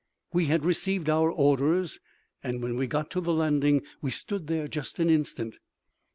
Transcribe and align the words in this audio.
We 0.33 0.45
had 0.45 0.65
received 0.65 1.11
our 1.11 1.29
orders, 1.31 1.99
and 2.43 2.63
when 2.63 2.75
we 2.75 2.87
got 2.87 3.11
to 3.11 3.21
the 3.21 3.31
landing 3.35 3.83
we 4.01 4.09
stood 4.09 4.47
there 4.47 4.67
just 4.67 4.97
an 4.97 5.11
instant. 5.11 5.57